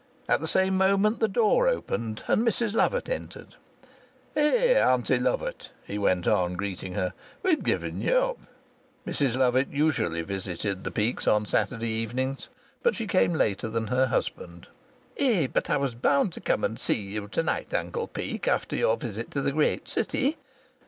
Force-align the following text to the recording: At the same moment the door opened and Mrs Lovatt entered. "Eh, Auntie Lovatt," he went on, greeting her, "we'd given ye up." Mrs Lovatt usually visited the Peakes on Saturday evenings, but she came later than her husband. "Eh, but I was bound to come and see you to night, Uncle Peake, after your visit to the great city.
At 0.27 0.41
the 0.41 0.47
same 0.47 0.77
moment 0.77 1.19
the 1.19 1.27
door 1.27 1.67
opened 1.67 2.23
and 2.27 2.41
Mrs 2.41 2.73
Lovatt 2.73 3.07
entered. 3.07 3.57
"Eh, 4.35 4.73
Auntie 4.73 5.19
Lovatt," 5.19 5.69
he 5.83 5.99
went 5.99 6.25
on, 6.27 6.55
greeting 6.55 6.93
her, 6.95 7.13
"we'd 7.43 7.63
given 7.63 8.01
ye 8.01 8.11
up." 8.11 8.39
Mrs 9.05 9.35
Lovatt 9.35 9.69
usually 9.69 10.23
visited 10.23 10.83
the 10.83 10.89
Peakes 10.89 11.27
on 11.27 11.45
Saturday 11.45 11.89
evenings, 11.89 12.49
but 12.81 12.95
she 12.95 13.05
came 13.05 13.33
later 13.33 13.67
than 13.69 13.85
her 13.85 14.07
husband. 14.07 14.65
"Eh, 15.17 15.45
but 15.45 15.69
I 15.69 15.77
was 15.77 15.93
bound 15.93 16.33
to 16.33 16.41
come 16.41 16.63
and 16.63 16.79
see 16.79 16.95
you 16.99 17.27
to 17.27 17.43
night, 17.43 17.71
Uncle 17.71 18.07
Peake, 18.07 18.47
after 18.47 18.75
your 18.75 18.97
visit 18.97 19.29
to 19.29 19.41
the 19.43 19.51
great 19.51 19.87
city. 19.87 20.37